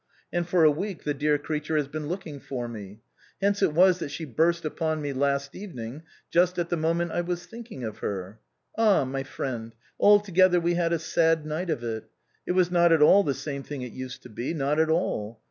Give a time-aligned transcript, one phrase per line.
[0.33, 3.01] And for a week the dear creature has been looking for me.
[3.39, 7.21] Hence it was that she burst upon me last evening, just at the moment I
[7.21, 8.39] was thinking of her.
[8.75, 9.03] Ah!
[9.05, 12.05] my friend, altogether we had a sad night of it.
[12.47, 15.39] It was not at all the same thing it used to be, not at all.